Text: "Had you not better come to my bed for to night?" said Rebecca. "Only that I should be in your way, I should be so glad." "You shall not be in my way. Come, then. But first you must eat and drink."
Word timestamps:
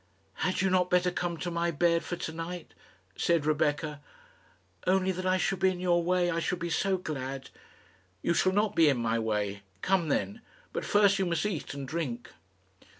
"Had 0.41 0.61
you 0.63 0.71
not 0.71 0.89
better 0.89 1.11
come 1.11 1.37
to 1.37 1.51
my 1.51 1.69
bed 1.69 2.03
for 2.03 2.15
to 2.15 2.31
night?" 2.31 2.73
said 3.15 3.45
Rebecca. 3.45 4.01
"Only 4.87 5.11
that 5.11 5.27
I 5.27 5.37
should 5.37 5.59
be 5.59 5.69
in 5.69 5.79
your 5.79 6.01
way, 6.03 6.31
I 6.31 6.39
should 6.39 6.57
be 6.57 6.71
so 6.71 6.97
glad." 6.97 7.51
"You 8.23 8.33
shall 8.33 8.51
not 8.51 8.75
be 8.75 8.89
in 8.89 8.97
my 8.97 9.19
way. 9.19 9.61
Come, 9.83 10.07
then. 10.07 10.41
But 10.73 10.85
first 10.85 11.19
you 11.19 11.27
must 11.27 11.45
eat 11.45 11.75
and 11.75 11.87
drink." 11.87 12.31